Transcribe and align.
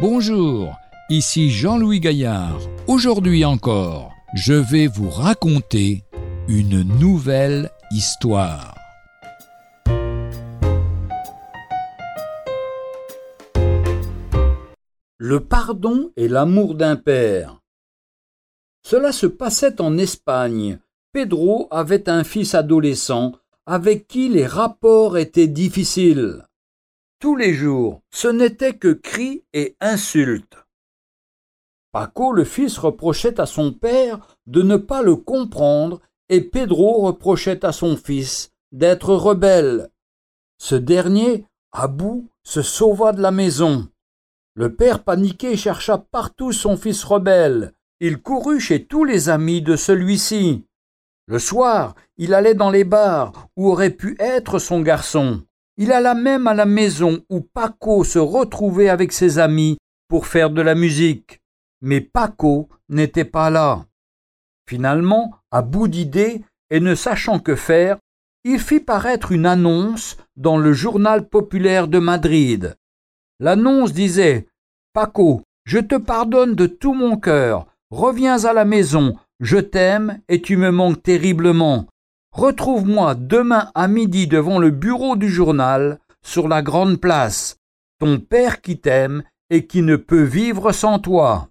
Bonjour, 0.00 0.78
ici 1.10 1.50
Jean-Louis 1.50 2.00
Gaillard. 2.00 2.58
Aujourd'hui 2.86 3.44
encore, 3.44 4.14
je 4.32 4.54
vais 4.54 4.86
vous 4.86 5.10
raconter 5.10 6.04
une 6.48 6.82
nouvelle 6.98 7.70
histoire. 7.90 8.74
Le 15.18 15.40
pardon 15.40 16.10
et 16.16 16.28
l'amour 16.28 16.76
d'un 16.76 16.96
père. 16.96 17.60
Cela 18.82 19.12
se 19.12 19.26
passait 19.26 19.82
en 19.82 19.98
Espagne. 19.98 20.78
Pedro 21.12 21.68
avait 21.70 22.08
un 22.08 22.24
fils 22.24 22.54
adolescent 22.54 23.32
avec 23.66 24.08
qui 24.08 24.30
les 24.30 24.46
rapports 24.46 25.18
étaient 25.18 25.46
difficiles. 25.46 26.46
Tous 27.20 27.36
les 27.36 27.52
jours, 27.52 28.00
ce 28.10 28.28
n'était 28.28 28.78
que 28.78 28.94
cris 28.94 29.44
et 29.52 29.76
insultes. 29.78 30.56
Paco, 31.92 32.32
le 32.32 32.44
fils, 32.44 32.78
reprochait 32.78 33.38
à 33.38 33.44
son 33.44 33.72
père 33.74 34.38
de 34.46 34.62
ne 34.62 34.78
pas 34.78 35.02
le 35.02 35.16
comprendre 35.16 36.00
et 36.30 36.40
Pedro 36.40 37.02
reprochait 37.02 37.62
à 37.66 37.72
son 37.72 37.98
fils 37.98 38.52
d'être 38.72 39.12
rebelle. 39.12 39.90
Ce 40.56 40.74
dernier, 40.74 41.44
à 41.72 41.88
bout, 41.88 42.26
se 42.42 42.62
sauva 42.62 43.12
de 43.12 43.20
la 43.20 43.32
maison. 43.32 43.86
Le 44.54 44.74
père 44.74 45.04
paniqué 45.04 45.58
chercha 45.58 45.98
partout 45.98 46.52
son 46.52 46.78
fils 46.78 47.04
rebelle. 47.04 47.74
Il 48.00 48.22
courut 48.22 48.60
chez 48.60 48.86
tous 48.86 49.04
les 49.04 49.28
amis 49.28 49.60
de 49.60 49.76
celui-ci. 49.76 50.64
Le 51.26 51.38
soir, 51.38 51.94
il 52.16 52.32
allait 52.32 52.54
dans 52.54 52.70
les 52.70 52.84
bars 52.84 53.48
où 53.56 53.68
aurait 53.68 53.90
pu 53.90 54.16
être 54.18 54.58
son 54.58 54.80
garçon. 54.80 55.42
Il 55.82 55.92
alla 55.92 56.12
même 56.12 56.46
à 56.46 56.52
la 56.52 56.66
maison 56.66 57.24
où 57.30 57.40
Paco 57.40 58.04
se 58.04 58.18
retrouvait 58.18 58.90
avec 58.90 59.12
ses 59.12 59.38
amis 59.38 59.78
pour 60.08 60.26
faire 60.26 60.50
de 60.50 60.60
la 60.60 60.74
musique. 60.74 61.40
Mais 61.80 62.02
Paco 62.02 62.68
n'était 62.90 63.24
pas 63.24 63.48
là. 63.48 63.86
Finalement, 64.68 65.34
à 65.50 65.62
bout 65.62 65.88
d'idées 65.88 66.42
et 66.68 66.80
ne 66.80 66.94
sachant 66.94 67.38
que 67.38 67.56
faire, 67.56 67.96
il 68.44 68.60
fit 68.60 68.80
paraître 68.80 69.32
une 69.32 69.46
annonce 69.46 70.18
dans 70.36 70.58
le 70.58 70.74
journal 70.74 71.26
populaire 71.26 71.88
de 71.88 71.98
Madrid. 71.98 72.76
L'annonce 73.38 73.94
disait 73.94 74.48
Paco, 74.92 75.40
je 75.64 75.78
te 75.78 75.94
pardonne 75.94 76.54
de 76.54 76.66
tout 76.66 76.92
mon 76.92 77.16
cœur, 77.16 77.66
reviens 77.90 78.44
à 78.44 78.52
la 78.52 78.66
maison, 78.66 79.16
je 79.40 79.56
t'aime 79.56 80.20
et 80.28 80.42
tu 80.42 80.58
me 80.58 80.70
manques 80.70 81.02
terriblement. 81.02 81.86
Retrouve-moi 82.32 83.16
demain 83.16 83.70
à 83.74 83.88
midi 83.88 84.26
devant 84.28 84.58
le 84.58 84.70
bureau 84.70 85.16
du 85.16 85.28
journal, 85.28 85.98
sur 86.22 86.48
la 86.48 86.62
grande 86.62 87.00
place, 87.00 87.56
ton 87.98 88.20
père 88.20 88.60
qui 88.60 88.78
t'aime 88.78 89.24
et 89.50 89.66
qui 89.66 89.82
ne 89.82 89.96
peut 89.96 90.22
vivre 90.22 90.72
sans 90.72 90.98
toi. 90.98 91.48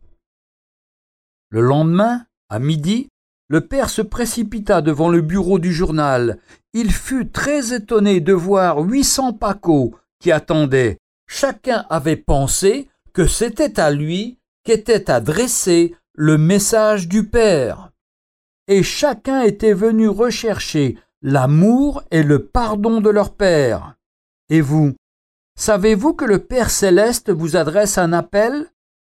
Le 1.50 1.62
lendemain, 1.62 2.26
à 2.50 2.60
midi, 2.60 3.10
le 3.50 3.62
père 3.62 3.90
se 3.90 4.02
précipita 4.02 4.82
devant 4.82 5.10
le 5.10 5.22
bureau 5.22 5.60
du 5.60 5.74
journal. 5.74 6.38
Il 6.74 6.94
fut 6.94 7.28
très 7.28 7.74
étonné 7.74 8.22
de 8.22 8.34
voir 8.34 8.80
huit 8.80 9.04
cents 9.04 9.34
pacos 9.34 9.96
qui 10.20 10.32
attendaient. 10.32 10.98
Chacun 11.28 11.86
avait 11.90 12.16
pensé 12.16 12.88
que 13.12 13.26
c'était 13.26 13.80
à 13.80 13.92
lui 13.92 14.38
qu'était 14.64 15.10
adressé 15.10 15.96
le 16.14 16.38
message 16.38 17.08
du 17.08 17.28
père 17.28 17.89
et 18.70 18.84
chacun 18.84 19.42
était 19.42 19.74
venu 19.74 20.08
rechercher 20.08 20.98
l'amour 21.24 22.04
et 22.12 22.22
le 22.22 22.46
pardon 22.46 23.02
de 23.02 23.10
leur 23.10 23.34
Père. 23.34 23.96
Et 24.50 24.62
vous, 24.62 24.94
savez-vous 25.58 26.14
que 26.14 26.24
le 26.24 26.38
Père 26.38 26.70
céleste 26.70 27.32
vous 27.32 27.56
adresse 27.56 27.98
un 27.98 28.14
appel? 28.14 28.72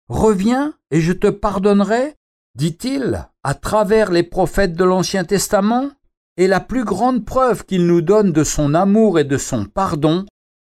Reviens 0.08 0.76
et 0.92 1.02
je 1.02 1.14
te 1.14 1.28
pardonnerai 1.28 2.16
dit-il 2.56 3.28
à 3.44 3.54
travers 3.56 4.12
les 4.12 4.24
prophètes 4.24 4.74
de 4.74 4.84
l'Ancien 4.84 5.24
Testament 5.24 5.90
Et 6.38 6.48
la 6.48 6.60
plus 6.60 6.84
grande 6.84 7.26
preuve 7.26 7.66
qu'il 7.66 7.88
nous 7.88 8.02
donne 8.02 8.32
de 8.32 8.44
son 8.44 8.76
amour 8.76 9.18
et 9.18 9.24
de 9.24 9.38
son 9.38 9.66
pardon, 9.66 10.26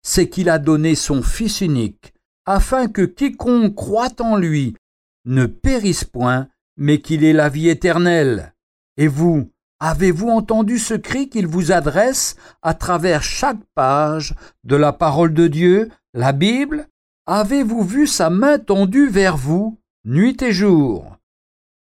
c'est 0.02 0.28
qu'il 0.28 0.50
a 0.50 0.58
donné 0.58 0.94
son 0.94 1.22
Fils 1.22 1.62
unique, 1.62 2.12
afin 2.44 2.88
que 2.88 3.02
quiconque 3.02 3.74
croit 3.74 4.20
en 4.20 4.36
lui 4.36 4.76
ne 5.24 5.46
périsse 5.46 6.04
point, 6.04 6.48
mais 6.76 7.00
qu'il 7.00 7.24
ait 7.24 7.32
la 7.32 7.48
vie 7.48 7.68
éternelle. 7.68 8.52
Et 8.96 9.08
vous, 9.08 9.50
avez-vous 9.78 10.28
entendu 10.28 10.78
ce 10.78 10.94
cri 10.94 11.28
qu'il 11.28 11.46
vous 11.46 11.70
adresse 11.70 12.36
à 12.62 12.74
travers 12.74 13.22
chaque 13.22 13.62
page 13.74 14.34
de 14.64 14.76
la 14.76 14.92
parole 14.92 15.34
de 15.34 15.48
Dieu, 15.48 15.90
la 16.14 16.32
Bible? 16.32 16.88
Avez-vous 17.26 17.82
vu 17.82 18.06
sa 18.06 18.30
main 18.30 18.58
tendue 18.58 19.08
vers 19.08 19.36
vous, 19.36 19.78
nuit 20.04 20.40
et 20.42 20.52
jour? 20.52 21.16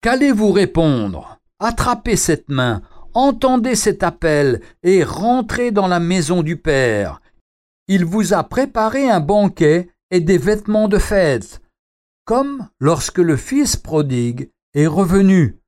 Qu'allez-vous 0.02 0.52
répondre? 0.52 1.40
Attrapez 1.60 2.18
cette 2.18 2.50
main, 2.50 2.82
entendez 3.14 3.76
cet 3.76 4.04
appel 4.04 4.62
et 4.84 5.04
rentrez 5.04 5.72
dans 5.72 5.88
la 5.88 6.02
maison 6.02 6.44
du 6.44 6.58
Père. 6.58 7.22
Il 7.88 8.04
vous 8.04 8.34
a 8.34 8.44
préparé 8.44 9.10
un 9.10 9.22
banquet 9.22 9.90
et 10.12 10.20
des 10.20 10.38
vêtements 10.38 10.88
de 10.88 10.98
fête, 10.98 11.62
comme 12.26 12.68
lorsque 12.80 13.20
le 13.20 13.38
Fils 13.38 13.78
prodigue 13.78 14.52
est 14.74 14.88
revenu 14.88 15.60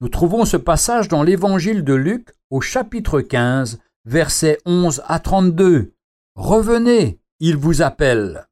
nous 0.00 0.08
trouvons 0.08 0.44
ce 0.44 0.56
passage 0.56 1.06
dans 1.08 1.22
l'Évangile 1.22 1.84
de 1.84 1.94
Luc 1.94 2.30
au 2.50 2.60
chapitre 2.60 3.20
15, 3.20 3.78
versets 4.04 4.58
11 4.64 5.02
à 5.06 5.18
32. 5.18 5.92
Revenez, 6.36 7.18
il 7.40 7.56
vous 7.56 7.82
appelle. 7.82 8.46